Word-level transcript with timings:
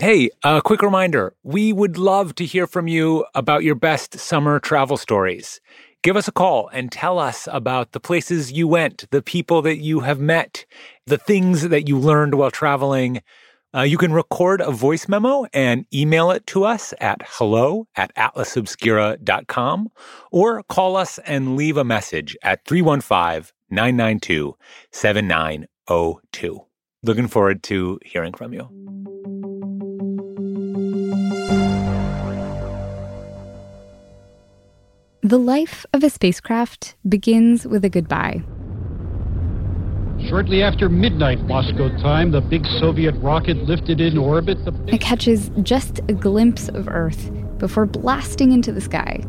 Hey, 0.00 0.30
a 0.44 0.62
quick 0.62 0.80
reminder 0.80 1.34
we 1.42 1.72
would 1.72 1.98
love 1.98 2.36
to 2.36 2.44
hear 2.44 2.68
from 2.68 2.86
you 2.86 3.26
about 3.34 3.64
your 3.64 3.74
best 3.74 4.16
summer 4.16 4.60
travel 4.60 4.96
stories. 4.96 5.60
Give 6.04 6.16
us 6.16 6.28
a 6.28 6.32
call 6.32 6.68
and 6.68 6.92
tell 6.92 7.18
us 7.18 7.48
about 7.50 7.90
the 7.90 7.98
places 7.98 8.52
you 8.52 8.68
went, 8.68 9.10
the 9.10 9.22
people 9.22 9.60
that 9.62 9.78
you 9.78 9.98
have 10.00 10.20
met, 10.20 10.64
the 11.06 11.18
things 11.18 11.68
that 11.70 11.88
you 11.88 11.98
learned 11.98 12.36
while 12.36 12.52
traveling. 12.52 13.22
Uh, 13.74 13.80
you 13.80 13.98
can 13.98 14.12
record 14.12 14.60
a 14.60 14.70
voice 14.70 15.08
memo 15.08 15.46
and 15.52 15.84
email 15.92 16.30
it 16.30 16.46
to 16.46 16.62
us 16.62 16.94
at 17.00 17.20
hello 17.26 17.88
at 17.96 18.14
atlasobscura.com 18.14 19.88
or 20.30 20.62
call 20.68 20.94
us 20.94 21.18
and 21.26 21.56
leave 21.56 21.76
a 21.76 21.82
message 21.82 22.36
at 22.44 22.64
315 22.66 23.52
992 23.68 24.54
7902. 24.92 26.64
Looking 27.02 27.26
forward 27.26 27.64
to 27.64 27.98
hearing 28.04 28.34
from 28.34 28.52
you. 28.52 29.27
The 35.22 35.38
life 35.38 35.84
of 35.92 36.04
a 36.04 36.10
spacecraft 36.10 36.94
begins 37.08 37.66
with 37.66 37.84
a 37.84 37.88
goodbye. 37.88 38.44
Shortly 40.28 40.62
after 40.62 40.88
midnight 40.88 41.40
Moscow 41.40 41.88
time, 41.98 42.30
the 42.30 42.40
big 42.40 42.64
Soviet 42.78 43.16
rocket 43.16 43.56
lifted 43.64 44.00
in 44.00 44.16
orbit. 44.16 44.64
The 44.64 44.72
It 44.86 45.00
catches 45.00 45.50
just 45.64 45.98
a 46.08 46.12
glimpse 46.12 46.68
of 46.68 46.86
Earth 46.86 47.32
before 47.58 47.86
blasting 47.86 48.52
into 48.52 48.70
the 48.70 48.80
sky. 48.80 49.20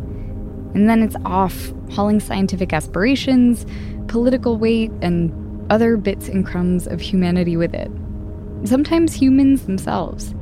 And 0.75 0.87
then 0.87 1.01
it's 1.01 1.15
off, 1.25 1.73
hauling 1.89 2.19
scientific 2.19 2.71
aspirations, 2.71 3.65
political 4.07 4.57
weight, 4.57 4.91
and 5.01 5.33
other 5.71 5.97
bits 5.97 6.27
and 6.27 6.45
crumbs 6.45 6.85
of 6.85 7.01
humanity 7.01 7.57
with 7.57 7.73
it. 7.73 7.89
Sometimes 8.63 9.11
humans 9.11 9.65
themselves. 9.65 10.35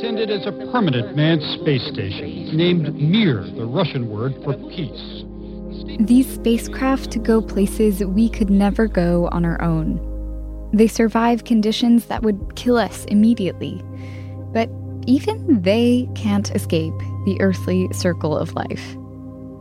Intended 0.00 0.30
as 0.30 0.46
a 0.46 0.52
permanent 0.72 1.14
manned 1.14 1.42
space 1.60 1.86
station, 1.88 2.56
named 2.56 2.94
Mir, 2.94 3.44
the 3.54 3.66
Russian 3.66 4.08
word 4.08 4.34
for 4.42 4.54
peace. 4.70 5.24
These 6.00 6.26
spacecraft 6.26 7.22
go 7.22 7.42
places 7.42 8.02
we 8.02 8.30
could 8.30 8.48
never 8.48 8.86
go 8.86 9.28
on 9.28 9.44
our 9.44 9.60
own. 9.60 10.00
They 10.72 10.86
survive 10.86 11.44
conditions 11.44 12.06
that 12.06 12.22
would 12.22 12.56
kill 12.56 12.78
us 12.78 13.04
immediately. 13.06 13.82
But 14.54 14.70
even 15.06 15.60
they 15.60 16.08
can't 16.14 16.50
escape 16.54 16.98
the 17.26 17.36
earthly 17.40 17.86
circle 17.92 18.34
of 18.34 18.54
life. 18.54 18.96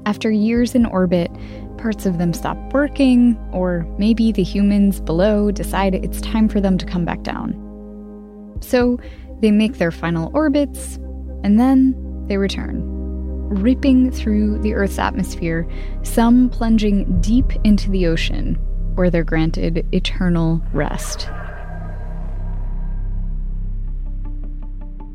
After 0.06 0.32
years 0.32 0.74
in 0.74 0.86
orbit, 0.86 1.30
parts 1.78 2.06
of 2.06 2.18
them 2.18 2.32
stop 2.32 2.58
working, 2.72 3.38
or 3.52 3.86
maybe 3.98 4.32
the 4.32 4.44
humans 4.44 5.02
below 5.02 5.52
decide 5.52 5.96
it's 5.96 6.22
time 6.22 6.48
for 6.48 6.62
them 6.62 6.78
to 6.78 6.86
come 6.86 7.04
back 7.04 7.24
down. 7.24 7.66
So 8.62 9.00
they 9.42 9.52
make 9.52 9.78
their 9.78 9.92
final 9.92 10.32
orbits, 10.34 10.98
and 11.44 11.60
then 11.60 11.96
they 12.28 12.38
return, 12.38 12.82
ripping 13.50 14.12
through 14.12 14.60
the 14.60 14.74
Earth's 14.74 15.00
atmosphere, 15.00 15.68
some 16.04 16.50
plunging 16.50 17.20
deep 17.22 17.52
into 17.64 17.90
the 17.90 18.06
ocean, 18.08 18.56
where 18.96 19.10
they're 19.10 19.24
granted 19.24 19.88
eternal 19.94 20.62
rest. 20.74 21.30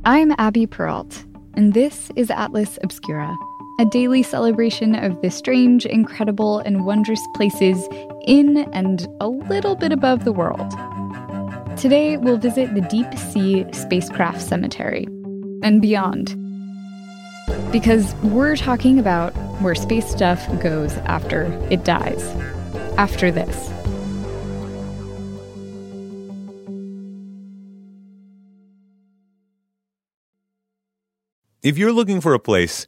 I'm 0.06 0.33
Abby 0.39 0.67
Peralt, 0.67 1.25
and 1.55 1.75
this 1.75 2.11
is 2.17 2.30
Atlas 2.30 2.78
Obscura, 2.83 3.34
a 3.80 3.84
daily 3.86 4.22
celebration 4.22 4.95
of 4.95 5.20
the 5.22 5.30
strange, 5.30 5.84
incredible, 5.86 6.61
and 6.61 6.84
wondrous 6.86 7.20
places 7.34 7.89
in 8.27 8.58
and 8.72 9.06
a 9.20 9.28
little 9.28 9.77
bit 9.77 9.92
above 9.92 10.25
the 10.25 10.33
world. 10.33 10.72
Today, 11.77 12.17
we'll 12.17 12.39
visit 12.39 12.72
the 12.72 12.80
Deep 12.83 13.12
Sea 13.19 13.67
Spacecraft 13.72 14.41
Cemetery 14.41 15.06
and 15.62 15.83
beyond. 15.83 16.28
Because 17.72 18.14
we're 18.22 18.55
talking 18.55 19.01
about 19.01 19.35
where 19.61 19.74
space 19.74 20.08
stuff 20.08 20.46
goes 20.63 20.96
after 20.98 21.45
it 21.70 21.84
dies. 21.84 22.23
After 22.96 23.33
this. 23.33 23.70
If 31.63 31.77
you're 31.77 31.92
looking 31.92 32.20
for 32.20 32.34
a 32.34 32.39
place 32.39 32.86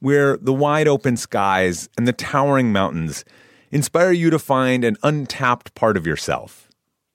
where 0.00 0.38
the 0.38 0.52
wide 0.52 0.88
open 0.88 1.18
skies 1.18 1.90
and 1.98 2.08
the 2.08 2.12
towering 2.12 2.72
mountains 2.72 3.24
inspire 3.70 4.12
you 4.12 4.30
to 4.30 4.38
find 4.38 4.82
an 4.82 4.96
untapped 5.02 5.74
part 5.74 5.98
of 5.98 6.06
yourself, 6.06 6.70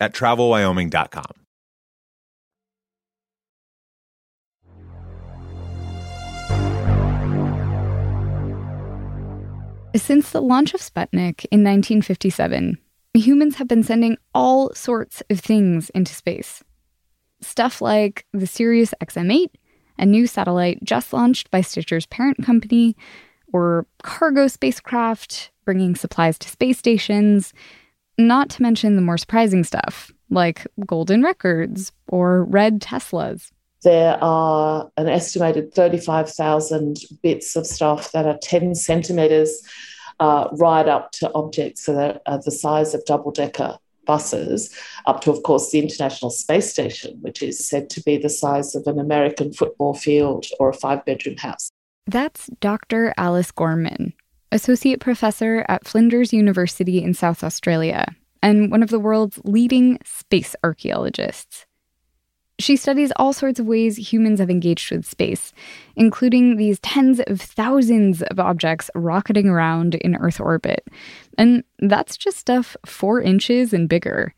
at 0.00 0.14
travelwyoming.com. 0.14 1.32
Since 9.96 10.30
the 10.30 10.42
launch 10.42 10.74
of 10.74 10.80
Sputnik 10.80 11.44
in 11.50 11.64
1957, 11.64 12.78
humans 13.14 13.56
have 13.56 13.66
been 13.66 13.82
sending 13.82 14.16
all 14.34 14.72
sorts 14.74 15.22
of 15.28 15.40
things 15.40 15.90
into 15.90 16.14
space. 16.14 16.62
Stuff 17.40 17.80
like 17.80 18.26
the 18.32 18.46
Sirius 18.46 18.94
XM8, 19.00 19.48
a 19.98 20.06
new 20.06 20.26
satellite 20.26 20.78
just 20.84 21.12
launched 21.12 21.50
by 21.50 21.60
Stitcher's 21.62 22.06
parent 22.06 22.44
company, 22.44 22.96
or 23.52 23.86
cargo 24.02 24.46
spacecraft 24.46 25.50
bringing 25.64 25.94
supplies 25.94 26.38
to 26.38 26.48
space 26.48 26.78
stations, 26.78 27.52
not 28.18 28.50
to 28.50 28.62
mention 28.62 28.96
the 28.96 29.02
more 29.02 29.16
surprising 29.16 29.64
stuff 29.64 30.12
like 30.30 30.66
golden 30.84 31.22
records 31.22 31.92
or 32.08 32.44
red 32.44 32.80
Teslas. 32.80 33.50
There 33.84 34.22
are 34.22 34.90
an 34.96 35.08
estimated 35.08 35.72
35,000 35.72 36.98
bits 37.22 37.54
of 37.54 37.66
stuff 37.66 38.12
that 38.12 38.26
are 38.26 38.38
10 38.42 38.74
centimetres 38.74 39.62
uh, 40.20 40.48
right 40.52 40.88
up 40.88 41.12
to 41.12 41.32
objects 41.32 41.86
that 41.86 42.20
are 42.26 42.40
the 42.44 42.50
size 42.50 42.92
of 42.92 43.04
double 43.04 43.30
decker 43.30 43.78
buses, 44.04 44.74
up 45.06 45.20
to, 45.20 45.30
of 45.30 45.42
course, 45.44 45.70
the 45.70 45.78
International 45.78 46.30
Space 46.30 46.70
Station, 46.72 47.18
which 47.20 47.42
is 47.42 47.68
said 47.68 47.88
to 47.90 48.02
be 48.02 48.16
the 48.16 48.30
size 48.30 48.74
of 48.74 48.86
an 48.86 48.98
American 48.98 49.52
football 49.52 49.94
field 49.94 50.46
or 50.58 50.70
a 50.70 50.74
five 50.74 51.04
bedroom 51.04 51.36
house. 51.36 51.70
That's 52.06 52.48
Dr. 52.60 53.14
Alice 53.16 53.52
Gorman, 53.52 54.14
Associate 54.50 55.00
Professor 55.00 55.64
at 55.68 55.86
Flinders 55.86 56.32
University 56.32 57.02
in 57.02 57.12
South 57.12 57.44
Australia 57.44 58.06
and 58.42 58.70
one 58.70 58.82
of 58.82 58.90
the 58.90 58.98
world's 58.98 59.38
leading 59.44 59.98
space 60.04 60.56
archaeologists. 60.64 61.66
She 62.60 62.76
studies 62.76 63.12
all 63.16 63.32
sorts 63.32 63.60
of 63.60 63.66
ways 63.66 63.96
humans 63.96 64.40
have 64.40 64.50
engaged 64.50 64.90
with 64.90 65.06
space, 65.06 65.52
including 65.94 66.56
these 66.56 66.80
tens 66.80 67.20
of 67.20 67.40
thousands 67.40 68.22
of 68.22 68.40
objects 68.40 68.90
rocketing 68.96 69.48
around 69.48 69.94
in 69.96 70.16
Earth 70.16 70.40
orbit. 70.40 70.84
And 71.36 71.62
that's 71.78 72.16
just 72.16 72.38
stuff 72.38 72.76
four 72.84 73.22
inches 73.22 73.72
and 73.72 73.88
bigger. 73.88 74.34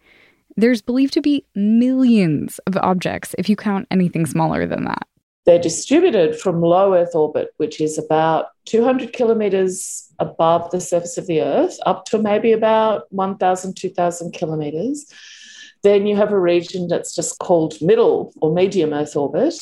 There's 0.57 0.83
believed 0.83 1.15
to 1.15 1.23
be 1.23 1.47
millions 1.55 2.59
of 2.67 2.77
objects 2.77 3.35
if 3.39 3.49
you 3.49 3.57
count 3.57 3.87
anything 3.91 4.27
smaller 4.27 4.67
than 4.67 4.85
that. 4.85 5.07
They're 5.47 5.59
distributed 5.59 6.39
from 6.39 6.61
low 6.61 6.95
Earth 6.95 7.15
orbit, 7.15 7.55
which 7.57 7.81
is 7.81 7.97
about 7.97 8.49
200 8.71 9.13
kilometers 9.13 10.13
above 10.21 10.71
the 10.71 10.81
surface 10.81 11.19
of 11.19 11.27
the 11.27 11.41
Earth, 11.41 11.77
up 11.87 12.05
to 12.05 12.19
maybe 12.19 12.53
about 12.53 13.13
1,000, 13.13 13.75
2,000 13.77 14.33
kilometers. 14.33 15.13
Then 15.83 16.07
you 16.07 16.15
have 16.15 16.31
a 16.31 16.39
region 16.39 16.87
that's 16.87 17.13
just 17.13 17.41
called 17.41 17.83
middle 17.83 18.33
or 18.41 18.55
medium 18.55 18.93
Earth 18.93 19.17
orbit. 19.17 19.61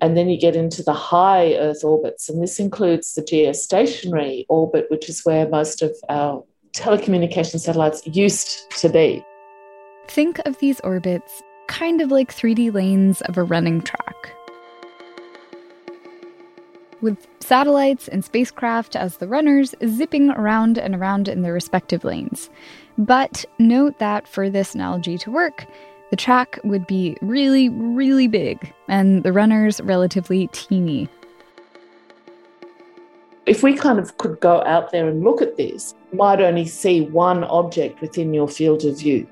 And 0.00 0.16
then 0.16 0.28
you 0.28 0.38
get 0.38 0.54
into 0.54 0.84
the 0.84 0.92
high 0.92 1.54
Earth 1.54 1.82
orbits. 1.82 2.28
And 2.28 2.40
this 2.40 2.60
includes 2.60 3.14
the 3.14 3.22
geostationary 3.22 4.46
orbit, 4.48 4.86
which 4.88 5.08
is 5.08 5.24
where 5.24 5.48
most 5.48 5.82
of 5.82 5.90
our 6.08 6.44
telecommunication 6.76 7.58
satellites 7.58 8.06
used 8.06 8.70
to 8.78 8.88
be. 8.88 9.24
Think 10.06 10.38
of 10.46 10.56
these 10.60 10.78
orbits 10.84 11.42
kind 11.66 12.00
of 12.00 12.12
like 12.12 12.32
3D 12.32 12.72
lanes 12.72 13.20
of 13.22 13.36
a 13.36 13.42
running 13.42 13.82
track. 13.82 14.07
With 17.00 17.28
satellites 17.40 18.08
and 18.08 18.24
spacecraft 18.24 18.96
as 18.96 19.18
the 19.18 19.28
runners 19.28 19.74
zipping 19.86 20.30
around 20.30 20.78
and 20.78 20.96
around 20.96 21.28
in 21.28 21.42
their 21.42 21.52
respective 21.52 22.02
lanes. 22.02 22.50
But 22.96 23.44
note 23.58 24.00
that 24.00 24.26
for 24.26 24.50
this 24.50 24.74
analogy 24.74 25.16
to 25.18 25.30
work, 25.30 25.66
The 26.10 26.16
track 26.16 26.58
would 26.64 26.86
be 26.86 27.16
really, 27.20 27.68
really 27.68 28.28
big, 28.28 28.72
and 28.88 29.22
the 29.22 29.32
runners 29.32 29.80
relatively 29.82 30.48
teeny. 30.52 31.08
If 33.44 33.62
we 33.62 33.74
kind 33.74 33.98
of 33.98 34.16
could 34.16 34.40
go 34.40 34.62
out 34.64 34.90
there 34.90 35.08
and 35.08 35.22
look 35.22 35.42
at 35.42 35.56
this, 35.56 35.94
you 36.10 36.18
might 36.18 36.40
only 36.40 36.66
see 36.66 37.02
one 37.02 37.44
object 37.44 38.00
within 38.00 38.32
your 38.32 38.48
field 38.48 38.84
of 38.84 38.98
view. 38.98 39.26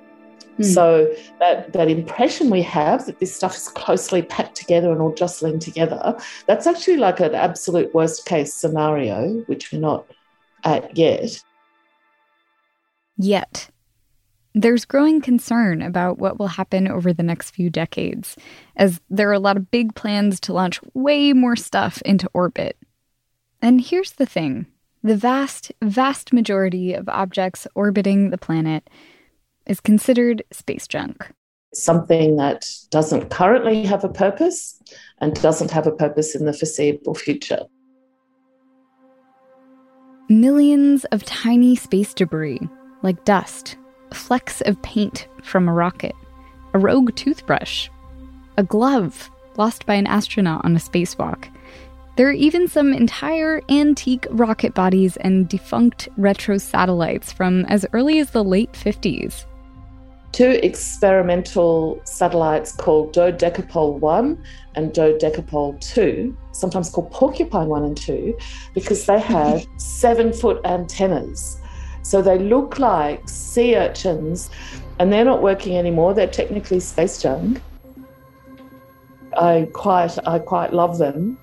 Mm. 0.58 0.64
So 0.64 1.14
that 1.38 1.73
that 1.73 1.88
impression 1.88 2.50
we 2.50 2.62
have 2.62 3.06
that 3.06 3.20
this 3.20 3.35
stuff 3.35 3.56
is 3.56 3.69
closely 3.69 4.23
packed 4.23 4.56
together 4.56 4.91
and 4.91 5.00
all 5.00 5.12
jostling 5.12 5.58
together, 5.58 6.17
that's 6.47 6.67
actually 6.67 6.97
like 6.97 7.20
an 7.20 7.35
absolute 7.35 7.94
worst 7.94 8.25
case 8.26 8.55
scenario, 8.55 9.44
which 9.47 9.70
we're 9.73 9.81
not 9.81 10.06
at 10.64 10.97
yet. 10.97 11.43
Yet. 13.19 13.70
There's 14.55 14.87
growing 14.87 15.20
concern 15.20 15.82
about 15.82 16.19
what 16.19 16.38
will 16.38 16.47
happen 16.47 16.88
over 16.88 17.12
the 17.12 17.23
next 17.23 17.50
few 17.50 17.69
decades, 17.69 18.37
as 18.75 19.02
there 19.11 19.29
are 19.29 19.35
a 19.35 19.38
lot 19.38 19.59
of 19.59 19.70
big 19.70 19.94
plans 19.94 20.41
to 20.41 20.55
launch 20.55 20.81
way 20.94 21.35
more 21.35 21.56
stuff 21.56 22.00
into 22.06 22.31
orbit. 22.32 22.79
And 23.61 23.82
here's 23.82 24.12
the 24.12 24.25
thing 24.25 24.64
the 25.02 25.17
vast, 25.17 25.73
vast 25.82 26.32
majority 26.32 26.94
of 26.94 27.06
objects 27.09 27.67
orbiting 27.75 28.31
the 28.31 28.38
planet 28.38 28.88
is 29.66 29.80
considered 29.80 30.42
space 30.52 30.86
junk. 30.86 31.30
Something 31.74 32.36
that 32.36 32.66
doesn't 32.90 33.30
currently 33.30 33.84
have 33.84 34.04
a 34.04 34.08
purpose 34.08 34.80
and 35.18 35.34
doesn't 35.34 35.70
have 35.70 35.86
a 35.86 35.92
purpose 35.92 36.34
in 36.34 36.46
the 36.46 36.52
foreseeable 36.52 37.14
future. 37.14 37.64
Millions 40.28 41.04
of 41.06 41.24
tiny 41.24 41.76
space 41.76 42.14
debris, 42.14 42.60
like 43.02 43.24
dust, 43.24 43.76
flecks 44.12 44.60
of 44.62 44.80
paint 44.82 45.28
from 45.42 45.68
a 45.68 45.72
rocket, 45.72 46.14
a 46.74 46.78
rogue 46.78 47.14
toothbrush, 47.14 47.88
a 48.56 48.62
glove 48.62 49.30
lost 49.56 49.86
by 49.86 49.94
an 49.94 50.06
astronaut 50.06 50.64
on 50.64 50.74
a 50.76 50.80
spacewalk. 50.80 51.48
There 52.16 52.28
are 52.28 52.32
even 52.32 52.66
some 52.66 52.92
entire 52.92 53.60
antique 53.68 54.26
rocket 54.30 54.74
bodies 54.74 55.16
and 55.18 55.48
defunct 55.48 56.08
retro 56.16 56.56
satellites 56.56 57.32
from 57.32 57.66
as 57.66 57.86
early 57.92 58.18
as 58.18 58.30
the 58.30 58.42
late 58.42 58.72
50s 58.72 59.44
two 60.37 60.61
experimental 60.62 61.99
satellites 62.05 62.71
called 62.71 63.15
Dodecapole 63.15 63.99
1 64.00 64.44
and 64.75 64.93
Dodecapole 64.93 65.81
2, 65.81 66.37
sometimes 66.53 66.91
called 66.91 67.11
Porcupine 67.11 67.69
1 67.69 67.85
and 67.85 67.97
2, 67.97 68.37
because 68.75 69.06
they 69.06 69.19
have 69.19 69.67
seven 69.79 70.35
foot 70.35 70.61
antennas. 70.67 71.59
So 72.03 72.21
they 72.21 72.38
look 72.38 72.79
like 72.79 73.27
sea 73.27 73.77
urchins, 73.77 74.50
and 74.99 75.11
they're 75.11 75.25
not 75.25 75.41
working 75.41 75.79
anymore. 75.79 76.12
They're 76.12 76.27
technically 76.27 76.81
space 76.81 77.23
junk. 77.23 77.62
I 79.38 79.71
quite, 79.73 80.19
I 80.27 80.38
quite 80.38 80.75
love 80.75 80.99
them. 80.99 81.38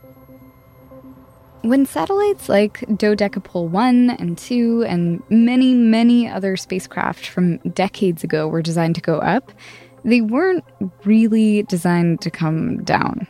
When 1.63 1.86
satellites 1.86 2.50
like 2.50 2.81
Dodecapole 2.81 3.69
1 3.69 4.10
and 4.10 4.38
2 4.38 4.83
and 4.86 5.24
many, 5.30 5.74
many 5.74 6.27
other 6.27 6.57
spacecraft 6.57 7.25
from 7.25 7.60
decades 7.60 8.21
ago 8.21 8.50
were 8.50 8.62
designed 8.62 8.95
to 8.95 9.01
go 9.01 9.19
up, 9.19 9.50
they 10.04 10.19
weren't 10.19 10.65
really 11.06 11.63
designed 11.63 12.19
to 12.19 12.30
come 12.30 12.83
down. 12.83 13.25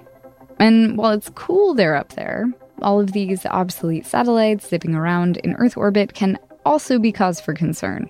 And 0.58 0.98
while 0.98 1.12
it's 1.12 1.30
cool 1.36 1.76
they're 1.76 1.96
up 1.96 2.14
there, 2.14 2.52
all 2.82 3.00
of 3.00 3.12
these 3.12 3.46
obsolete 3.46 4.08
satellites 4.08 4.68
zipping 4.68 4.96
around 4.96 5.38
in 5.38 5.54
Earth 5.54 5.78
orbit 5.78 6.16
can 6.16 6.40
also 6.66 6.98
be 6.98 7.12
cause 7.12 7.40
for 7.40 7.54
concern. 7.54 8.10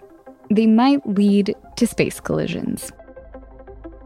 They 0.50 0.68
might 0.68 1.06
lead 1.06 1.54
to 1.76 1.86
space 1.86 2.22
collisions. 2.22 2.94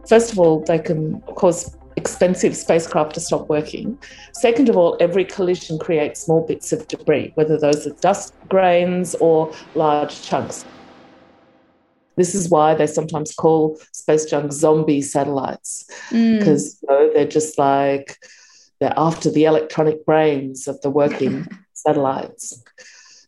First 0.09 0.31
of 0.31 0.39
all, 0.39 0.61
they 0.61 0.79
can 0.79 1.21
cause 1.35 1.76
expensive 1.97 2.55
spacecraft 2.55 3.15
to 3.15 3.19
stop 3.19 3.49
working. 3.49 3.97
Second 4.33 4.69
of 4.69 4.77
all, 4.77 4.95
every 4.99 5.25
collision 5.25 5.77
creates 5.77 6.21
small 6.21 6.45
bits 6.45 6.71
of 6.71 6.87
debris, 6.87 7.31
whether 7.33 7.59
those 7.59 7.85
are 7.85 7.93
dust 7.95 8.33
grains 8.47 9.15
or 9.15 9.53
large 9.75 10.21
chunks. 10.21 10.63
This 12.15 12.33
is 12.33 12.49
why 12.49 12.73
they 12.73 12.87
sometimes 12.87 13.33
call 13.33 13.79
space 13.91 14.25
junk 14.25 14.51
zombie 14.51 15.01
satellites, 15.01 15.85
because 16.09 16.75
mm. 16.75 16.81
you 16.81 16.87
know, 16.87 17.13
they're 17.13 17.27
just 17.27 17.59
like 17.59 18.17
they're 18.79 18.93
after 18.95 19.29
the 19.29 19.45
electronic 19.45 20.05
brains 20.05 20.67
of 20.67 20.79
the 20.81 20.89
working 20.89 21.47
satellites. 21.73 22.63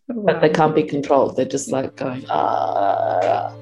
Wow. 0.08 0.24
But 0.26 0.42
they 0.42 0.50
can't 0.50 0.74
be 0.74 0.84
controlled. 0.84 1.36
They're 1.36 1.46
just 1.46 1.72
like 1.72 1.96
going, 1.96 2.26
ah. 2.30 3.54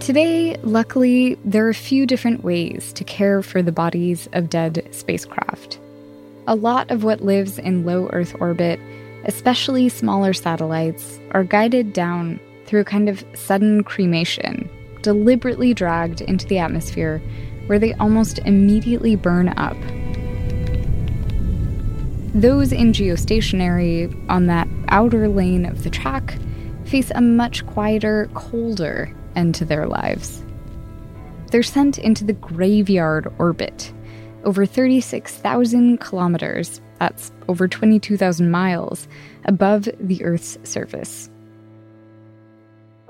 Today, 0.00 0.56
luckily, 0.62 1.36
there 1.44 1.66
are 1.66 1.70
a 1.70 1.74
few 1.74 2.06
different 2.06 2.42
ways 2.42 2.94
to 2.94 3.04
care 3.04 3.42
for 3.42 3.62
the 3.62 3.72
bodies 3.72 4.26
of 4.32 4.48
dead 4.48 4.88
spacecraft. 4.90 5.78
A 6.46 6.56
lot 6.56 6.90
of 6.90 7.04
what 7.04 7.20
lives 7.20 7.58
in 7.58 7.84
low 7.84 8.08
Earth 8.08 8.34
orbit, 8.40 8.80
especially 9.26 9.90
smaller 9.90 10.32
satellites, 10.32 11.20
are 11.32 11.44
guided 11.44 11.92
down 11.92 12.40
through 12.64 12.80
a 12.80 12.84
kind 12.84 13.08
of 13.08 13.22
sudden 13.34 13.84
cremation, 13.84 14.68
deliberately 15.02 15.74
dragged 15.74 16.22
into 16.22 16.46
the 16.46 16.58
atmosphere, 16.58 17.22
where 17.66 17.78
they 17.78 17.92
almost 17.94 18.38
immediately 18.40 19.14
burn 19.14 19.50
up. 19.50 19.76
Those 22.34 22.72
in 22.72 22.92
geostationary, 22.92 24.12
on 24.30 24.46
that 24.46 24.66
outer 24.88 25.28
lane 25.28 25.66
of 25.66 25.84
the 25.84 25.90
track, 25.90 26.38
face 26.86 27.12
a 27.14 27.20
much 27.20 27.64
quieter, 27.66 28.30
colder 28.32 29.14
end 29.36 29.54
to 29.56 29.64
their 29.64 29.86
lives. 29.86 30.44
They're 31.50 31.62
sent 31.62 31.98
into 31.98 32.24
the 32.24 32.32
graveyard 32.32 33.32
orbit, 33.38 33.92
over 34.44 34.66
36,000 34.66 35.98
kilometers, 36.00 36.80
that's 36.98 37.32
over 37.48 37.68
22,000 37.68 38.50
miles, 38.50 39.06
above 39.44 39.88
the 40.00 40.24
Earth's 40.24 40.58
surface. 40.64 41.30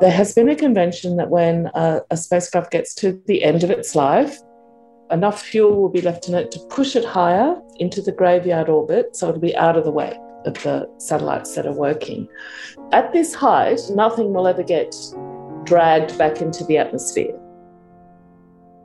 There 0.01 0.11
has 0.11 0.35
been 0.35 0.49
a 0.49 0.57
convention 0.57 1.17
that 1.17 1.31
when 1.31 1.71
a, 1.75 2.01
a 2.11 2.17
spacecraft 2.17 2.73
gets 2.73 2.95
to 2.97 3.23
the 3.27 3.45
end 3.45 3.63
of 3.63 3.71
its 3.71 3.95
life, 3.95 4.37
enough 5.13 5.43
fuel 5.43 5.81
will 5.81 5.89
be 5.89 6.01
left 6.01 6.29
in 6.29 6.35
it 6.35 6.51
to 6.51 6.59
push 6.71 6.97
it 6.97 7.05
higher 7.05 7.57
into 7.77 8.03
the 8.03 8.13
graveyard 8.13 8.69
orbit 8.69 9.15
so 9.15 9.29
it'll 9.29 9.41
be 9.41 9.57
out 9.57 9.77
of 9.77 9.85
the 9.85 9.91
way 9.91 10.19
of 10.45 10.55
the 10.63 10.91
satellites 10.99 11.55
that 11.55 11.67
are 11.67 11.73
working. 11.73 12.27
At 12.93 13.13
this 13.13 13.35
height, 13.35 13.81
nothing 13.91 14.33
will 14.33 14.49
ever 14.49 14.63
get 14.63 14.95
dragged 15.65 16.17
back 16.19 16.41
into 16.41 16.65
the 16.65 16.79
atmosphere. 16.79 17.39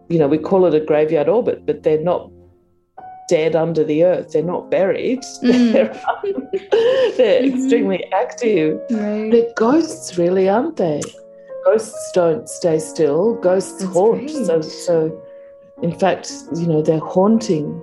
You 0.10 0.20
know, 0.20 0.28
we 0.28 0.38
call 0.38 0.66
it 0.66 0.74
a 0.74 0.80
graveyard 0.80 1.28
orbit, 1.28 1.66
but 1.66 1.84
they're 1.84 2.02
not 2.02 2.32
dead 3.28 3.56
under 3.56 3.84
the 3.84 4.04
earth. 4.06 4.32
They're 4.32 4.44
not 4.44 4.72
buried. 4.72 5.22
Mm. 5.48 5.74
They're, 5.74 5.94
they're 7.18 7.42
mm-hmm. 7.42 7.58
extremely 7.58 8.04
active. 8.14 8.80
Right. 8.90 9.32
They're 9.32 9.54
ghosts, 9.56 10.18
really, 10.18 10.50
aren't 10.50 10.78
they? 10.78 11.02
Ghosts 11.66 12.12
don't 12.14 12.48
stay 12.50 12.80
still. 12.80 13.36
Ghosts 13.36 13.82
That's 13.82 13.94
haunt. 13.94 14.28
Great. 14.28 14.46
So, 14.46 14.62
so, 14.62 15.24
in 15.82 15.98
fact, 15.98 16.32
you 16.56 16.68
know, 16.68 16.82
they're 16.82 17.00
haunting 17.00 17.82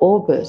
orbit. 0.00 0.48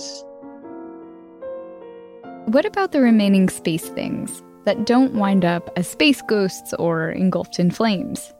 What 2.45 2.65
about 2.65 2.91
the 2.91 3.01
remaining 3.01 3.49
space 3.49 3.89
things? 3.89 4.43
That 4.65 4.85
don't 4.85 5.13
wind 5.13 5.45
up 5.45 5.69
as 5.75 5.87
space 5.87 6.21
ghosts 6.21 6.73
or 6.73 7.11
engulfed 7.11 7.59
in 7.59 7.71
flames. 7.71 8.33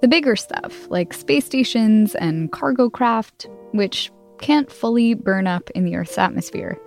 The 0.00 0.08
bigger 0.08 0.36
stuff, 0.36 0.90
like 0.90 1.12
space 1.12 1.46
stations 1.46 2.14
and 2.16 2.50
cargo 2.52 2.90
craft, 2.90 3.48
which 3.72 4.10
can't 4.40 4.70
fully 4.70 5.14
burn 5.14 5.46
up 5.46 5.70
in 5.70 5.84
the 5.84 5.96
Earth's 5.96 6.18
atmosphere, 6.18 6.78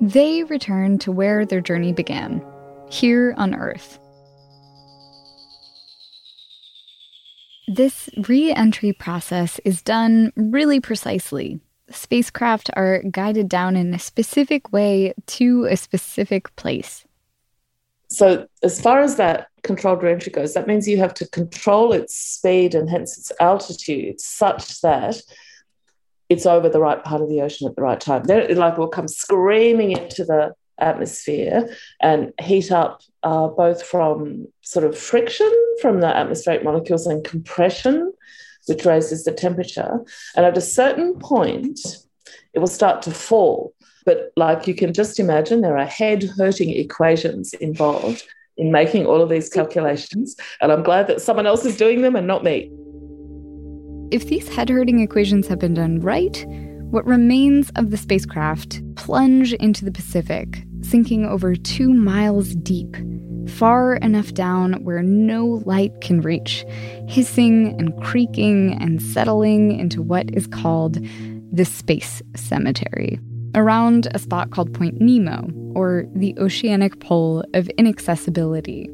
they 0.00 0.44
return 0.44 0.98
to 0.98 1.12
where 1.12 1.46
their 1.46 1.60
journey 1.60 1.92
began, 1.92 2.44
here 2.90 3.34
on 3.36 3.54
Earth. 3.54 3.98
This 7.66 8.10
re 8.28 8.52
entry 8.52 8.92
process 8.92 9.58
is 9.64 9.80
done 9.80 10.32
really 10.36 10.80
precisely. 10.80 11.60
Spacecraft 11.90 12.70
are 12.74 13.02
guided 13.10 13.48
down 13.48 13.76
in 13.76 13.94
a 13.94 13.98
specific 13.98 14.70
way 14.72 15.14
to 15.26 15.64
a 15.64 15.76
specific 15.76 16.54
place. 16.56 17.06
So, 18.14 18.46
as 18.62 18.80
far 18.80 19.00
as 19.00 19.16
that 19.16 19.48
controlled 19.64 20.02
reentry 20.02 20.30
goes, 20.30 20.54
that 20.54 20.68
means 20.68 20.86
you 20.86 20.98
have 20.98 21.14
to 21.14 21.28
control 21.28 21.92
its 21.92 22.14
speed 22.14 22.74
and 22.76 22.88
hence 22.88 23.18
its 23.18 23.32
altitude 23.40 24.20
such 24.20 24.80
that 24.82 25.20
it's 26.28 26.46
over 26.46 26.68
the 26.68 26.80
right 26.80 27.02
part 27.02 27.22
of 27.22 27.28
the 27.28 27.42
ocean 27.42 27.66
at 27.66 27.74
the 27.74 27.82
right 27.82 28.00
time. 28.00 28.22
Then 28.24 28.38
it 28.38 28.56
like 28.56 28.78
will 28.78 28.88
come 28.88 29.08
screaming 29.08 29.90
into 29.90 30.24
the 30.24 30.54
atmosphere 30.78 31.76
and 32.00 32.32
heat 32.40 32.70
up 32.70 33.02
uh, 33.24 33.48
both 33.48 33.82
from 33.82 34.46
sort 34.62 34.84
of 34.84 34.96
friction 34.96 35.52
from 35.80 36.00
the 36.00 36.06
atmospheric 36.06 36.62
molecules 36.62 37.06
and 37.08 37.24
compression, 37.24 38.12
which 38.66 38.84
raises 38.84 39.24
the 39.24 39.32
temperature. 39.32 40.00
And 40.36 40.46
at 40.46 40.56
a 40.56 40.60
certain 40.60 41.18
point, 41.18 41.80
it 42.52 42.60
will 42.60 42.68
start 42.68 43.02
to 43.02 43.10
fall. 43.10 43.73
But 44.04 44.32
like 44.36 44.66
you 44.66 44.74
can 44.74 44.92
just 44.92 45.18
imagine, 45.18 45.60
there 45.60 45.78
are 45.78 45.86
head 45.86 46.24
hurting 46.36 46.70
equations 46.70 47.54
involved 47.54 48.24
in 48.56 48.70
making 48.70 49.06
all 49.06 49.20
of 49.20 49.28
these 49.28 49.48
calculations. 49.48 50.36
And 50.60 50.70
I'm 50.70 50.82
glad 50.82 51.06
that 51.08 51.20
someone 51.20 51.46
else 51.46 51.64
is 51.64 51.76
doing 51.76 52.02
them 52.02 52.16
and 52.16 52.26
not 52.26 52.44
me. 52.44 52.70
If 54.10 54.28
these 54.28 54.48
head 54.48 54.68
hurting 54.68 55.00
equations 55.00 55.48
have 55.48 55.58
been 55.58 55.74
done 55.74 56.00
right, 56.00 56.44
what 56.90 57.06
remains 57.06 57.70
of 57.74 57.90
the 57.90 57.96
spacecraft 57.96 58.80
plunge 58.94 59.52
into 59.54 59.84
the 59.84 59.90
Pacific, 59.90 60.62
sinking 60.82 61.24
over 61.24 61.56
two 61.56 61.92
miles 61.92 62.54
deep, 62.56 62.96
far 63.48 63.96
enough 63.96 64.32
down 64.34 64.74
where 64.84 65.02
no 65.02 65.62
light 65.64 66.00
can 66.00 66.20
reach, 66.20 66.64
hissing 67.08 67.74
and 67.80 68.00
creaking 68.04 68.80
and 68.80 69.02
settling 69.02 69.78
into 69.78 70.02
what 70.02 70.32
is 70.34 70.46
called 70.46 70.98
the 71.52 71.64
Space 71.64 72.22
Cemetery, 72.36 73.18
around 73.54 74.08
a 74.14 74.18
spot 74.18 74.50
called 74.50 74.72
Point 74.74 75.00
Nemo, 75.00 75.48
or 75.74 76.06
the 76.14 76.34
oceanic 76.38 77.00
pole 77.00 77.44
of 77.54 77.68
inaccessibility. 77.78 78.88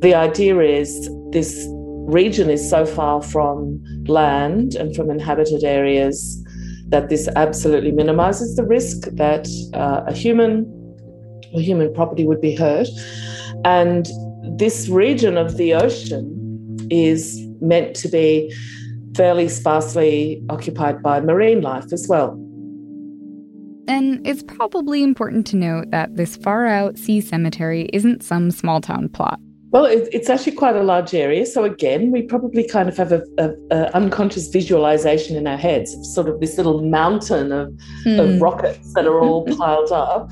The 0.00 0.14
idea 0.14 0.60
is 0.60 1.10
this 1.30 1.66
region 2.08 2.48
is 2.48 2.68
so 2.68 2.86
far 2.86 3.22
from 3.22 3.82
land 4.06 4.74
and 4.74 4.94
from 4.96 5.10
inhabited 5.10 5.64
areas 5.64 6.42
that 6.88 7.10
this 7.10 7.28
absolutely 7.36 7.92
minimizes 7.92 8.56
the 8.56 8.64
risk 8.64 9.08
that 9.12 9.46
uh, 9.74 10.02
a 10.06 10.14
human 10.14 10.64
or 11.52 11.60
human 11.60 11.92
property 11.92 12.26
would 12.26 12.40
be 12.40 12.54
hurt. 12.54 12.88
And 13.64 14.08
this 14.58 14.88
region 14.88 15.36
of 15.36 15.56
the 15.56 15.74
ocean 15.74 16.78
is 16.90 17.38
meant 17.60 17.94
to 17.96 18.08
be 18.08 18.54
fairly 19.14 19.48
sparsely 19.48 20.42
occupied 20.48 21.02
by 21.02 21.20
marine 21.20 21.60
life 21.60 21.92
as 21.92 22.06
well. 22.08 22.38
And 23.88 24.24
it's 24.26 24.42
probably 24.42 25.02
important 25.02 25.46
to 25.48 25.56
note 25.56 25.90
that 25.90 26.14
this 26.14 26.36
far 26.36 26.66
out 26.66 26.98
sea 26.98 27.22
cemetery 27.22 27.88
isn't 27.92 28.22
some 28.22 28.50
small 28.50 28.82
town 28.82 29.08
plot. 29.08 29.40
Well, 29.70 29.84
it, 29.84 30.08
it's 30.12 30.30
actually 30.30 30.52
quite 30.52 30.76
a 30.76 30.82
large 30.82 31.14
area. 31.14 31.44
So 31.44 31.64
again, 31.64 32.10
we 32.10 32.22
probably 32.22 32.66
kind 32.66 32.88
of 32.88 32.96
have 32.96 33.12
a, 33.12 33.22
a, 33.38 33.50
a, 33.70 33.94
unconscious 33.94 34.48
visualization 34.48 35.36
in 35.36 35.46
our 35.46 35.58
heads 35.58 35.94
of 35.94 36.06
sort 36.06 36.28
of 36.28 36.40
this 36.40 36.56
little 36.56 36.82
mountain 36.82 37.52
of, 37.52 37.68
of 38.06 38.30
hmm. 38.30 38.38
rockets 38.38 38.94
that 38.94 39.06
are 39.06 39.20
all 39.20 39.44
piled 39.56 39.92
up. 39.92 40.30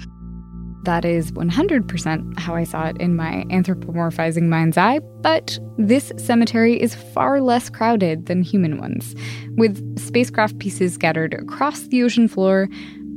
That 0.85 1.05
is 1.05 1.33
100% 1.33 2.39
how 2.39 2.55
I 2.55 2.65
saw 2.65 2.87
it 2.87 2.97
in 2.99 3.17
my 3.17 3.45
anthropomorphizing 3.51 4.45
mind's 4.45 4.79
eye, 4.79 5.01
but 5.21 5.59
this 5.77 6.13
cemetery 6.17 6.81
is 6.81 6.95
far 6.95 7.41
less 7.41 7.69
crowded 7.69 8.27
than 8.27 8.43
human 8.43 8.79
ones, 8.79 9.17
with 9.57 9.99
spacecraft 9.99 10.59
pieces 10.61 10.95
scattered 10.95 11.35
across 11.35 11.89
the 11.89 12.05
ocean 12.05 12.29
floor, 12.29 12.69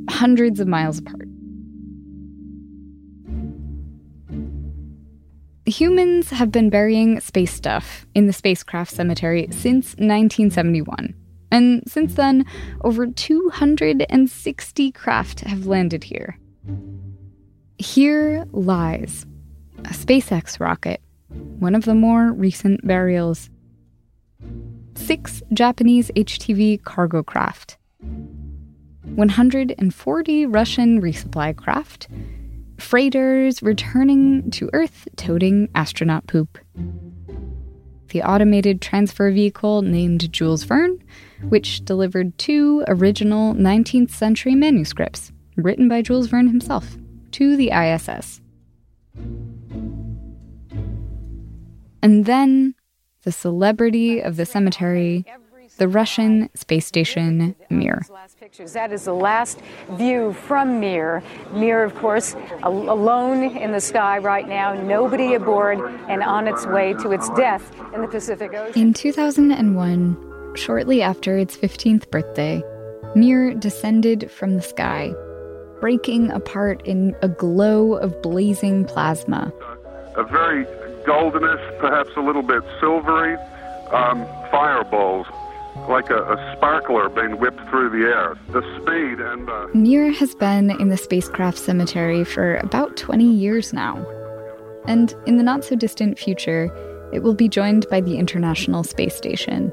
hundreds 0.08 0.60
of 0.60 0.68
miles 0.68 0.98
apart. 0.98 1.28
Humans 5.66 6.30
have 6.30 6.50
been 6.50 6.70
burying 6.70 7.20
space 7.20 7.52
stuff 7.52 8.06
in 8.14 8.26
the 8.26 8.32
spacecraft 8.32 8.92
cemetery 8.92 9.46
since 9.50 9.90
1971. 9.96 11.14
And 11.52 11.82
since 11.86 12.14
then, 12.14 12.44
over 12.82 13.06
260 13.06 14.92
craft 14.92 15.40
have 15.40 15.66
landed 15.66 16.04
here. 16.04 16.38
Here 17.78 18.44
lies 18.52 19.26
a 19.80 19.90
SpaceX 19.90 20.60
rocket, 20.60 21.00
one 21.28 21.74
of 21.74 21.84
the 21.84 21.94
more 21.94 22.32
recent 22.32 22.86
burials. 22.86 23.48
Six 24.94 25.42
Japanese 25.52 26.10
HTV 26.16 26.82
cargo 26.82 27.22
craft, 27.22 27.78
140 29.16 30.46
Russian 30.46 31.00
resupply 31.00 31.54
craft, 31.56 32.08
freighters 32.78 33.62
returning 33.62 34.50
to 34.52 34.70
Earth 34.72 35.08
toting 35.16 35.68
astronaut 35.74 36.26
poop. 36.26 36.58
The 38.08 38.22
automated 38.22 38.80
transfer 38.80 39.30
vehicle 39.30 39.82
named 39.82 40.32
Jules 40.32 40.64
Verne, 40.64 40.98
which 41.48 41.84
delivered 41.84 42.36
two 42.38 42.84
original 42.88 43.54
19th 43.54 44.10
century 44.10 44.54
manuscripts 44.54 45.32
written 45.56 45.88
by 45.88 46.02
Jules 46.02 46.26
Verne 46.26 46.48
himself 46.48 46.96
to 47.32 47.56
the 47.56 47.70
ISS. 47.70 48.40
And 52.02 52.24
then 52.24 52.74
the 53.22 53.32
celebrity 53.32 54.20
of 54.20 54.36
the 54.36 54.46
cemetery 54.46 55.24
the 55.80 55.88
Russian 55.88 56.50
space 56.54 56.86
station 56.86 57.56
Mir. 57.70 58.02
That 58.74 58.92
is 58.92 59.04
the 59.06 59.14
last 59.14 59.60
view 59.92 60.34
from 60.34 60.78
Mir. 60.78 61.22
Mir, 61.54 61.82
of 61.82 61.94
course, 61.94 62.36
alone 62.62 63.56
in 63.56 63.72
the 63.72 63.80
sky 63.80 64.18
right 64.18 64.46
now, 64.46 64.74
nobody 64.74 65.32
aboard, 65.32 65.78
and 66.10 66.22
on 66.22 66.46
its 66.46 66.66
way 66.66 66.92
to 67.02 67.12
its 67.12 67.30
death 67.30 67.64
in 67.94 68.02
the 68.02 68.08
Pacific 68.08 68.52
Ocean. 68.52 68.80
In 68.80 68.92
2001, 68.92 70.54
shortly 70.54 71.00
after 71.00 71.38
its 71.38 71.56
15th 71.56 72.10
birthday, 72.10 72.62
Mir 73.14 73.54
descended 73.54 74.30
from 74.30 74.56
the 74.56 74.62
sky, 74.62 75.14
breaking 75.80 76.30
apart 76.30 76.86
in 76.86 77.16
a 77.22 77.28
glow 77.28 77.94
of 77.94 78.20
blazing 78.20 78.84
plasma. 78.84 79.50
A 80.18 80.24
very 80.24 80.66
goldenish, 81.06 81.78
perhaps 81.78 82.10
a 82.18 82.20
little 82.20 82.42
bit 82.42 82.62
silvery 82.80 83.36
um, 83.92 84.26
fireballs 84.50 85.26
like 85.88 86.10
a, 86.10 86.22
a, 86.22 86.56
sparkler 86.56 87.08
being 87.08 87.38
whipped 87.38 87.60
through 87.68 87.90
the 87.90 88.06
air. 88.06 88.36
The 88.48 88.62
speed 88.76 89.20
and 89.20 89.48
uh, 89.48 89.66
the. 89.66 89.78
Mir 89.78 90.12
has 90.12 90.34
been 90.34 90.70
in 90.70 90.88
the 90.88 90.96
spacecraft 90.96 91.58
cemetery 91.58 92.24
for 92.24 92.56
about 92.56 92.96
20 92.96 93.24
years 93.24 93.72
now. 93.72 93.96
And 94.86 95.14
in 95.26 95.36
the 95.36 95.42
not 95.42 95.64
so 95.64 95.76
distant 95.76 96.18
future, 96.18 96.70
it 97.12 97.22
will 97.22 97.34
be 97.34 97.48
joined 97.48 97.86
by 97.90 98.00
the 98.00 98.16
International 98.16 98.84
Space 98.84 99.16
Station. 99.16 99.72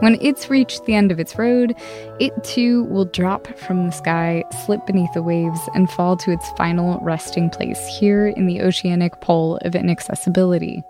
When 0.00 0.16
it's 0.20 0.48
reached 0.48 0.84
the 0.84 0.94
end 0.94 1.10
of 1.10 1.18
its 1.18 1.36
road, 1.36 1.74
it 2.20 2.32
too 2.44 2.84
will 2.84 3.06
drop 3.06 3.48
from 3.58 3.86
the 3.86 3.92
sky, 3.92 4.44
slip 4.64 4.86
beneath 4.86 5.12
the 5.12 5.24
waves, 5.24 5.60
and 5.74 5.90
fall 5.90 6.16
to 6.18 6.30
its 6.30 6.48
final 6.56 7.00
resting 7.02 7.50
place 7.50 7.84
here 7.98 8.28
in 8.28 8.46
the 8.46 8.62
oceanic 8.62 9.20
pole 9.20 9.58
of 9.62 9.74
inaccessibility. 9.74 10.84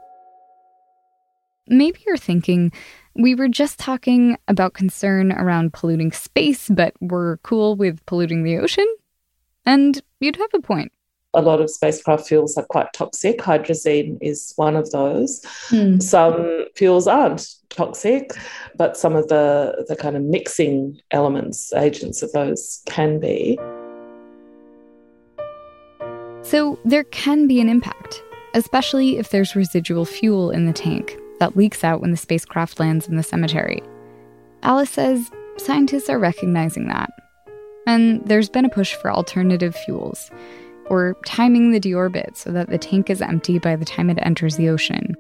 Maybe 1.68 2.00
you're 2.06 2.16
thinking, 2.16 2.72
we 3.14 3.34
were 3.34 3.48
just 3.48 3.78
talking 3.78 4.38
about 4.48 4.74
concern 4.74 5.32
around 5.32 5.72
polluting 5.72 6.12
space, 6.12 6.68
but 6.68 6.94
we're 7.00 7.38
cool 7.38 7.76
with 7.76 8.04
polluting 8.06 8.42
the 8.42 8.58
ocean? 8.58 8.86
And 9.66 10.00
you'd 10.20 10.36
have 10.36 10.50
a 10.54 10.60
point. 10.60 10.92
A 11.34 11.42
lot 11.42 11.60
of 11.60 11.68
spacecraft 11.68 12.26
fuels 12.26 12.56
are 12.56 12.64
quite 12.64 12.92
toxic. 12.94 13.38
Hydrazine 13.38 14.16
is 14.22 14.54
one 14.56 14.76
of 14.76 14.90
those. 14.92 15.44
Hmm. 15.68 16.00
Some 16.00 16.64
fuels 16.74 17.06
aren't 17.06 17.46
toxic, 17.68 18.32
but 18.76 18.96
some 18.96 19.14
of 19.14 19.28
the, 19.28 19.84
the 19.88 19.96
kind 19.96 20.16
of 20.16 20.22
mixing 20.22 20.98
elements, 21.10 21.72
agents 21.74 22.22
of 22.22 22.32
those 22.32 22.82
can 22.86 23.20
be. 23.20 23.58
So 26.42 26.78
there 26.86 27.04
can 27.04 27.46
be 27.46 27.60
an 27.60 27.68
impact, 27.68 28.22
especially 28.54 29.18
if 29.18 29.28
there's 29.28 29.54
residual 29.54 30.06
fuel 30.06 30.50
in 30.50 30.64
the 30.64 30.72
tank 30.72 31.18
that 31.38 31.56
leaks 31.56 31.84
out 31.84 32.00
when 32.00 32.10
the 32.10 32.16
spacecraft 32.16 32.80
lands 32.80 33.08
in 33.08 33.16
the 33.16 33.22
cemetery. 33.22 33.82
Alice 34.62 34.90
says 34.90 35.30
scientists 35.56 36.08
are 36.08 36.18
recognizing 36.18 36.88
that. 36.88 37.10
And 37.86 38.26
there's 38.26 38.50
been 38.50 38.64
a 38.64 38.70
push 38.70 38.94
for 38.94 39.10
alternative 39.10 39.74
fuels, 39.74 40.30
or 40.86 41.16
timing 41.24 41.70
the 41.70 41.80
deorbit 41.80 42.36
so 42.36 42.50
that 42.52 42.68
the 42.68 42.78
tank 42.78 43.10
is 43.10 43.22
empty 43.22 43.58
by 43.58 43.76
the 43.76 43.84
time 43.84 44.10
it 44.10 44.18
enters 44.22 44.56
the 44.56 44.68
ocean. 44.68 45.14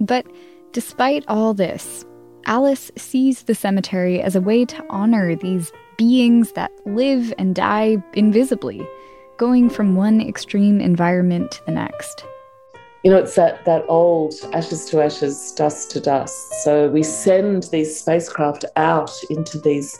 But 0.00 0.26
despite 0.72 1.24
all 1.28 1.52
this, 1.52 2.04
Alice 2.46 2.90
sees 2.96 3.42
the 3.42 3.54
cemetery 3.54 4.22
as 4.22 4.34
a 4.34 4.40
way 4.40 4.64
to 4.64 4.84
honor 4.88 5.36
these 5.36 5.72
beings 5.98 6.52
that 6.52 6.70
live 6.86 7.34
and 7.38 7.54
die 7.54 8.02
invisibly, 8.14 8.86
going 9.36 9.68
from 9.68 9.96
one 9.96 10.20
extreme 10.20 10.80
environment 10.80 11.50
to 11.50 11.64
the 11.66 11.72
next 11.72 12.24
you 13.02 13.10
know, 13.10 13.18
it's 13.18 13.34
that, 13.34 13.64
that 13.64 13.84
old 13.88 14.34
ashes 14.52 14.84
to 14.86 15.02
ashes, 15.02 15.52
dust 15.52 15.90
to 15.92 16.00
dust. 16.00 16.52
So 16.62 16.88
we 16.88 17.02
send 17.02 17.64
these 17.64 17.98
spacecraft 17.98 18.64
out 18.76 19.12
into 19.30 19.58
these 19.58 19.98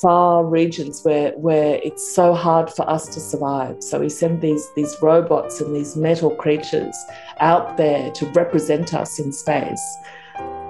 far 0.00 0.44
regions 0.44 1.02
where 1.02 1.32
where 1.32 1.80
it's 1.82 2.14
so 2.14 2.34
hard 2.34 2.70
for 2.70 2.88
us 2.88 3.08
to 3.08 3.20
survive. 3.20 3.82
So 3.82 3.98
we 3.98 4.08
send 4.08 4.40
these 4.40 4.70
these 4.76 4.96
robots 5.02 5.60
and 5.60 5.74
these 5.74 5.96
metal 5.96 6.30
creatures 6.30 6.96
out 7.40 7.76
there 7.76 8.10
to 8.12 8.26
represent 8.26 8.94
us 8.94 9.18
in 9.18 9.32
space. 9.32 9.82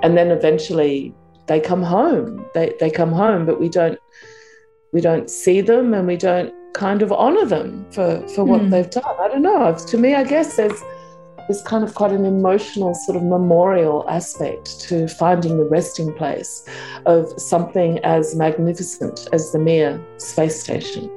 And 0.02 0.16
then 0.16 0.30
eventually 0.30 1.14
they 1.46 1.60
come 1.60 1.82
home. 1.82 2.46
They 2.54 2.72
they 2.80 2.90
come 2.90 3.12
home, 3.12 3.44
but 3.44 3.60
we 3.60 3.68
don't 3.68 3.98
we 4.92 5.00
don't 5.00 5.28
see 5.30 5.60
them 5.60 5.94
and 5.94 6.06
we 6.06 6.16
don't 6.16 6.54
kind 6.74 7.02
of 7.02 7.12
honor 7.12 7.44
them 7.44 7.86
for, 7.90 8.26
for 8.28 8.44
what 8.44 8.62
mm. 8.62 8.70
they've 8.70 8.90
done. 8.90 9.04
I 9.20 9.28
don't 9.28 9.42
know. 9.42 9.74
To 9.74 9.98
me, 9.98 10.14
I 10.14 10.24
guess 10.24 10.56
there's 10.56 10.82
there's 11.48 11.62
kind 11.62 11.82
of 11.82 11.94
quite 11.94 12.12
an 12.12 12.24
emotional 12.24 12.94
sort 12.94 13.16
of 13.16 13.24
memorial 13.24 14.08
aspect 14.08 14.80
to 14.82 15.08
finding 15.08 15.58
the 15.58 15.64
resting 15.64 16.12
place 16.14 16.66
of 17.04 17.32
something 17.40 17.98
as 18.00 18.34
magnificent 18.34 19.28
as 19.32 19.52
the 19.52 19.58
Mir 19.58 20.00
space 20.18 20.62
station. 20.62 21.10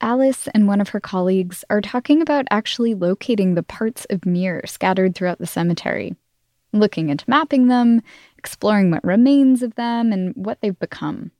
Alice 0.00 0.48
and 0.54 0.68
one 0.68 0.80
of 0.80 0.90
her 0.90 1.00
colleagues 1.00 1.64
are 1.70 1.80
talking 1.80 2.20
about 2.22 2.46
actually 2.50 2.94
locating 2.94 3.54
the 3.54 3.62
parts 3.62 4.04
of 4.10 4.26
Mir 4.26 4.62
scattered 4.66 5.14
throughout 5.14 5.38
the 5.38 5.46
cemetery, 5.46 6.14
looking 6.72 7.08
into 7.08 7.24
mapping 7.28 7.68
them, 7.68 8.02
exploring 8.42 8.90
what 8.90 9.04
remains 9.04 9.62
of 9.62 9.76
them, 9.76 10.12
and 10.12 10.32
what 10.34 10.60
they've 10.60 10.78
become. 10.78 11.30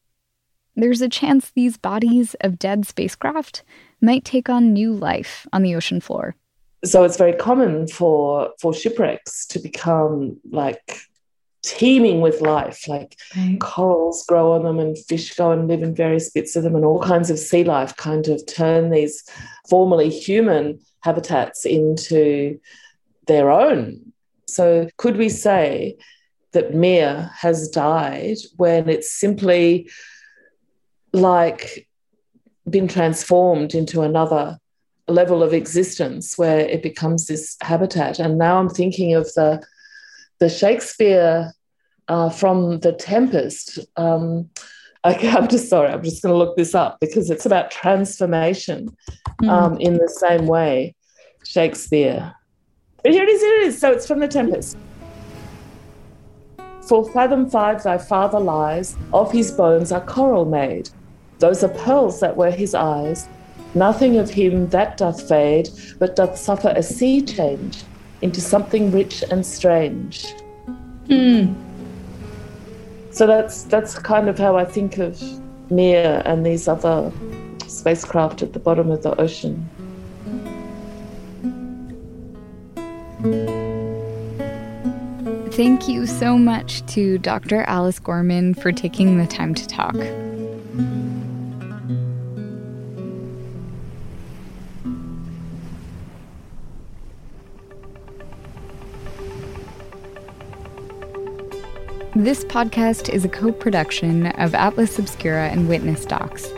There's 0.77 1.03
a 1.03 1.09
chance 1.09 1.51
these 1.51 1.77
bodies 1.77 2.37
of 2.41 2.59
dead 2.61 2.87
spacecraft 2.87 3.65
might 4.01 4.25
take 4.25 4.49
on 4.49 4.73
new 4.73 4.95
life 4.95 5.47
on 5.53 5.63
the 5.63 5.75
ocean 5.75 6.01
floor. 6.01 6.37
So 6.85 7.03
it's 7.03 7.17
very 7.17 7.33
common 7.33 7.89
for 7.89 8.51
for 8.61 8.73
shipwrecks 8.73 9.47
to 9.49 9.59
become 9.59 10.39
like 10.51 11.01
teeming 11.63 12.21
with 12.21 12.41
life. 12.41 12.89
Like 12.89 13.19
right. 13.37 13.59
corals 13.61 14.25
grow 14.27 14.53
on 14.53 14.63
them 14.63 14.79
and 14.79 14.97
fish 14.97 15.35
go 15.35 15.51
and 15.51 15.69
live 15.69 15.83
in 15.83 15.95
various 15.95 16.31
bits 16.31 16.55
of 16.57 16.63
them, 16.63 16.77
and 16.77 16.85
all 16.85 17.03
kinds 17.03 17.31
of 17.31 17.39
sea 17.39 17.65
life 17.65 17.97
kind 17.97 18.29
of 18.29 18.45
turn 18.47 18.91
these 18.91 19.25
formerly 19.69 20.09
human 20.09 20.79
habitats 21.01 21.65
into 21.65 22.59
their 23.27 23.51
own. 23.51 24.13
So, 24.47 24.89
could 24.97 25.17
we 25.17 25.29
say 25.29 25.97
that 26.53 26.75
Mir 26.75 27.31
has 27.35 27.69
died 27.69 28.37
when 28.57 28.89
it's 28.89 29.13
simply 29.13 29.91
like 31.13 31.89
been 32.69 32.89
transformed 32.89 33.75
into 33.75 34.03
another 34.03 34.59
level 35.09 35.43
of 35.43 35.53
existence 35.53 36.39
where 36.39 36.61
it 36.61 36.83
becomes 36.83 37.27
this 37.27 37.57
habitat? 37.61 38.19
And 38.19 38.39
now 38.39 38.59
I'm 38.59 38.69
thinking 38.69 39.15
of 39.15 39.25
the 39.35 39.63
the 40.39 40.49
Shakespeare 40.49 41.53
uh, 42.09 42.29
from 42.29 42.81
The 42.81 42.93
Tempest. 42.93 43.79
Um, 43.97 44.51
okay, 45.05 45.29
I'm 45.37 45.49
just 45.49 45.69
sorry, 45.69 45.91
I'm 45.91 46.03
just 46.03 46.23
going 46.23 46.33
to 46.33 46.39
look 46.39 46.57
this 46.57 46.75
up 46.75 46.99
because 47.01 47.31
it's 47.31 47.47
about 47.47 47.71
transformation 47.71 48.97
mm. 49.41 49.49
um, 49.49 49.79
in 49.81 49.95
the 49.95 50.09
same 50.09 50.47
way, 50.47 50.95
Shakespeare. 51.45 52.35
But 53.03 53.13
here 53.13 53.23
it 53.23 53.29
is, 53.29 53.41
here 53.41 53.55
it 53.61 53.67
is. 53.69 53.79
So 53.79 53.93
it's 53.93 54.07
from 54.07 54.21
The 54.21 54.29
Tempest. 54.29 54.77
For 56.89 57.09
fathom 57.11 57.49
five 57.49 57.83
thy 57.83 57.99
father 57.99 58.41
lies, 58.41 58.97
of 59.13 59.31
his 59.31 59.53
bones 59.53 59.93
are 59.93 60.01
coral 60.01 60.45
made. 60.45 60.91
Those 61.39 61.63
are 61.63 61.69
pearls 61.69 62.21
that 62.21 62.37
were 62.37 62.51
his 62.51 62.75
eyes. 62.75 63.29
Nothing 63.75 64.19
of 64.19 64.31
him 64.31 64.69
that 64.69 64.97
doth 64.97 65.29
fade, 65.29 65.71
but 65.99 66.17
doth 66.17 66.37
suffer 66.37 66.73
a 66.75 66.83
sea 66.83 67.23
change 67.23 67.85
into 68.21 68.41
something 68.41 68.91
rich 68.91 69.23
and 69.31 69.45
strange. 69.45 70.33
Hmm. 71.07 71.55
So 73.11 73.27
that's 73.27 73.65
that's 73.65 73.99
kind 73.99 74.29
of 74.29 74.39
how 74.39 74.57
I 74.57 74.65
think 74.65 74.99
of 74.99 75.23
Mir 75.71 76.23
and 76.25 76.45
these 76.45 76.69
other 76.69 77.13
spacecraft 77.67 78.43
at 78.43 78.53
the 78.53 78.59
bottom 78.59 78.91
of 78.91 79.03
the 79.03 79.19
ocean. 79.21 79.69
Thank 85.53 85.87
you 85.87 86.07
so 86.07 86.39
much 86.39 86.81
to 86.95 87.19
Dr. 87.19 87.61
Alice 87.65 87.99
Gorman 87.99 88.55
for 88.55 88.73
taking 88.73 89.19
the 89.19 89.27
time 89.27 89.55
to 89.55 89.67
talk. 89.67 89.93
This 102.15 102.45
podcast 102.45 103.11
is 103.11 103.27
a 103.27 103.29
co 103.29 103.53
production 103.53 104.29
of 104.29 104.55
Atlas 104.55 104.99
Obscura 104.99 105.49
and 105.49 105.69
Witness 105.69 106.07
Docs. 106.07 106.51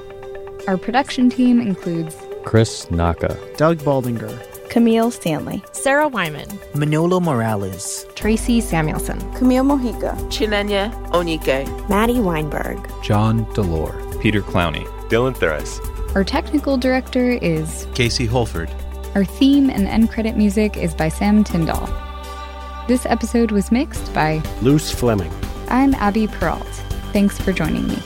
Our 0.69 0.79
production 0.79 1.31
team 1.31 1.61
includes 1.61 2.17
Chris 2.45 2.89
Naka, 2.93 3.37
Doug 3.57 3.79
Baldinger, 3.79 4.53
Camille 4.75 5.13
Stanley, 5.13 5.63
Sarah 5.71 6.08
Wyman, 6.08 6.49
Manolo 6.75 7.21
Morales, 7.21 8.06
Tracy 8.17 8.60
Samuelson, 8.60 9.21
Camille 9.37 9.63
Mojica, 9.63 10.17
Chinenye 10.32 10.93
Onike, 11.10 11.89
Maddie 11.89 12.19
Weinberg, 12.19 12.84
John 13.00 13.47
Delore, 13.54 14.21
Peter 14.21 14.43
Clowney, 14.43 14.84
Dylan 15.08 15.37
Thuras. 15.37 15.78
Our 16.17 16.25
technical 16.25 16.76
director 16.76 17.30
is 17.30 17.87
Casey 17.95 18.26
Holford. 18.26 18.69
Our 19.15 19.25
theme 19.25 19.71
and 19.71 19.87
end 19.87 20.10
credit 20.10 20.37
music 20.37 20.76
is 20.76 20.93
by 20.93 21.08
Sam 21.08 21.45
Tyndall. 21.45 21.89
This 22.89 23.06
episode 23.06 23.52
was 23.52 23.71
mixed 23.71 24.13
by 24.13 24.43
Luce 24.60 24.91
Fleming. 24.91 25.32
I'm 25.69 25.95
Abby 25.95 26.26
Peralt. 26.26 26.67
Thanks 27.13 27.41
for 27.41 27.52
joining 27.52 27.87
me. 27.87 27.99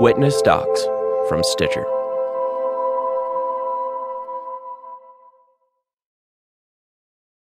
Witness 0.00 0.40
Docs 0.42 0.84
from 1.28 1.42
Stitcher. 1.42 1.84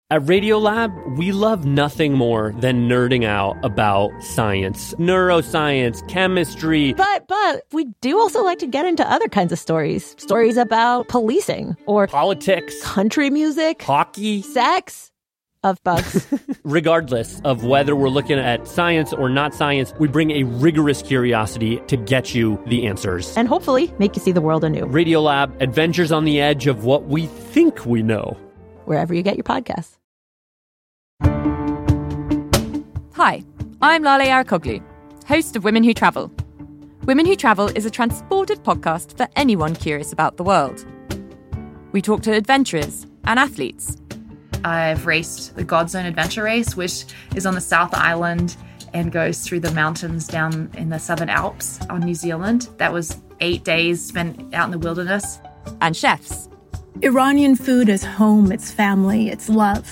At 0.09 0.23
Radiolab, 0.23 1.17
we 1.17 1.31
love 1.33 1.65
nothing 1.65 2.13
more 2.13 2.51
than 2.57 2.89
nerding 2.89 3.25
out 3.25 3.63
about 3.63 4.09
science, 4.23 4.95
neuroscience, 4.95 6.05
chemistry. 6.09 6.93
But 6.93 7.27
but 7.27 7.61
we 7.73 7.85
do 8.01 8.17
also 8.17 8.43
like 8.43 8.57
to 8.57 8.67
get 8.67 8.87
into 8.87 9.07
other 9.07 9.27
kinds 9.27 9.51
of 9.51 9.59
stories. 9.59 10.15
Stories 10.17 10.57
about 10.57 11.09
policing 11.09 11.77
or 11.85 12.07
politics, 12.07 12.73
country 12.81 13.29
music, 13.29 13.83
hockey, 13.83 14.41
sex 14.41 15.10
of 15.63 15.81
bugs. 15.83 16.27
Regardless 16.63 17.41
of 17.41 17.63
whether 17.63 17.95
we're 17.95 18.09
looking 18.09 18.39
at 18.39 18.67
science 18.67 19.13
or 19.13 19.29
not 19.29 19.53
science, 19.53 19.93
we 19.99 20.07
bring 20.07 20.31
a 20.31 20.43
rigorous 20.43 21.01
curiosity 21.01 21.77
to 21.87 21.97
get 21.97 22.33
you 22.33 22.61
the 22.67 22.87
answers. 22.87 23.35
And 23.37 23.47
hopefully 23.47 23.93
make 23.99 24.15
you 24.15 24.21
see 24.21 24.31
the 24.31 24.41
world 24.41 24.63
anew. 24.63 24.85
Radiolab, 24.85 25.61
adventures 25.61 26.11
on 26.11 26.25
the 26.25 26.41
edge 26.41 26.67
of 26.67 26.83
what 26.83 27.05
we 27.05 27.27
think 27.27 27.85
we 27.85 28.01
know. 28.01 28.37
Wherever 28.85 29.13
you 29.13 29.21
get 29.21 29.35
your 29.37 29.43
podcasts. 29.43 29.97
Hi, 33.15 33.43
I'm 33.81 34.03
Lale 34.03 34.21
Arikoglu, 34.21 34.83
host 35.27 35.55
of 35.55 35.63
Women 35.63 35.83
Who 35.83 35.93
Travel. 35.93 36.31
Women 37.05 37.25
Who 37.25 37.35
Travel 37.35 37.67
is 37.75 37.85
a 37.85 37.91
transported 37.91 38.63
podcast 38.63 39.17
for 39.17 39.27
anyone 39.35 39.75
curious 39.75 40.11
about 40.11 40.37
the 40.37 40.43
world. 40.43 40.85
We 41.91 42.01
talk 42.01 42.21
to 42.23 42.31
adventurers 42.31 43.05
and 43.25 43.37
athletes. 43.37 44.00
I've 44.63 45.05
raced 45.05 45.55
the 45.55 45.65
Godzone 45.65 46.05
Adventure 46.05 46.43
Race, 46.43 46.75
which 46.75 47.05
is 47.35 47.45
on 47.45 47.55
the 47.55 47.61
South 47.61 47.93
Island 47.93 48.55
and 48.93 49.11
goes 49.11 49.41
through 49.41 49.61
the 49.61 49.71
mountains 49.71 50.27
down 50.27 50.69
in 50.75 50.89
the 50.89 50.99
Southern 50.99 51.29
Alps 51.29 51.79
on 51.89 52.01
New 52.01 52.13
Zealand. 52.13 52.69
That 52.77 52.91
was 52.91 53.21
eight 53.39 53.63
days 53.63 54.03
spent 54.05 54.53
out 54.53 54.65
in 54.65 54.71
the 54.71 54.79
wilderness. 54.79 55.39
And 55.81 55.95
chefs. 55.95 56.49
Iranian 57.03 57.55
food 57.55 57.89
is 57.89 58.03
home, 58.03 58.51
it's 58.51 58.71
family, 58.71 59.29
it's 59.29 59.49
love. 59.49 59.89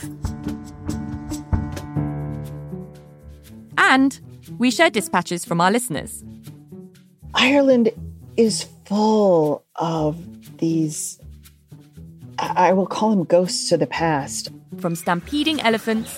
And 3.77 4.19
we 4.60 4.69
share 4.69 4.89
dispatches 4.89 5.45
from 5.45 5.62
our 5.62 5.71
listeners. 5.71 6.23
Ireland 7.34 7.89
is 8.38 8.67
full 8.86 9.63
of 9.75 10.17
these, 10.58 11.19
I 12.38 12.73
will 12.73 12.86
call 12.86 13.12
them 13.12 13.23
ghosts 13.23 13.71
of 13.71 13.79
the 13.79 13.88
past. 13.88 14.51
From 14.77 14.95
stampeding 14.95 15.60
elephants 15.62 16.17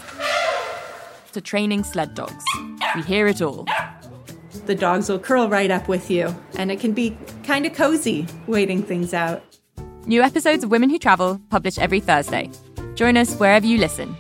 to 1.32 1.42
training 1.42 1.84
sled 1.84 2.14
dogs, 2.14 2.44
we 2.96 3.02
hear 3.02 3.28
it 3.28 3.42
all. 3.42 3.66
The 4.66 4.76
dogs 4.76 5.10
will 5.10 5.20
curl 5.20 5.50
right 5.50 5.72
up 5.72 5.88
with 5.88 6.12
you, 6.12 6.36
and 6.58 6.72
it 6.72 6.80
can 6.80 6.92
be 6.92 7.18
kind 7.44 7.66
of 7.66 7.74
cozy 7.74 8.28
waiting 8.48 8.84
things 8.84 9.14
out. 9.14 9.42
New 10.06 10.22
episodes 10.22 10.64
of 10.64 10.70
Women 10.70 10.90
Who 10.90 11.00
Travel 11.00 11.42
publish 11.50 11.80
every 11.80 12.02
Thursday. 12.02 12.52
Join 12.96 13.18
us 13.18 13.36
wherever 13.36 13.66
you 13.66 13.78
listen. 13.78 14.16